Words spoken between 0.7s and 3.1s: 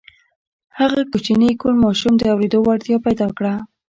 هغه کوچني کوڼ ماشوم د اورېدو وړتيا